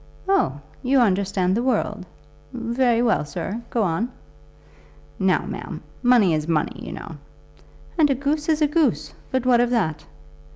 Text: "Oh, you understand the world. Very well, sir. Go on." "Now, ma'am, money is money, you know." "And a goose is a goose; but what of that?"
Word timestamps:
"Oh, 0.27 0.59
you 0.81 0.99
understand 0.99 1.55
the 1.55 1.61
world. 1.61 2.07
Very 2.53 3.03
well, 3.03 3.23
sir. 3.23 3.61
Go 3.69 3.83
on." 3.83 4.09
"Now, 5.19 5.45
ma'am, 5.45 5.83
money 6.01 6.33
is 6.33 6.47
money, 6.47 6.81
you 6.83 6.91
know." 6.91 7.17
"And 7.99 8.09
a 8.09 8.15
goose 8.15 8.49
is 8.49 8.63
a 8.63 8.67
goose; 8.67 9.13
but 9.29 9.45
what 9.45 9.59
of 9.61 9.69
that?" 9.69 10.03